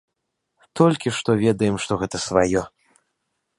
[0.81, 2.61] Толькі што ведаем, што гэта сваё.